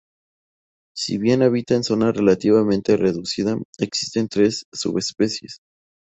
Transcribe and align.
Si 0.97 1.19
bien 1.19 1.43
habita 1.43 1.75
una 1.75 1.83
zona 1.83 2.11
relativamente 2.11 2.97
reducida, 2.97 3.55
existen 3.77 4.27
tres 4.29 4.63
subespecies. 4.73 5.59